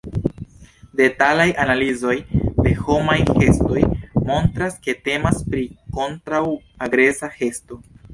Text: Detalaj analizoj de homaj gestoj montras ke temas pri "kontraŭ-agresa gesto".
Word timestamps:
Detalaj 0.99 1.45
analizoj 1.63 2.15
de 2.67 2.71
homaj 2.87 3.17
gestoj 3.41 3.83
montras 4.31 4.79
ke 4.87 4.95
temas 5.09 5.45
pri 5.51 5.63
"kontraŭ-agresa 5.99 7.31
gesto". 7.37 7.79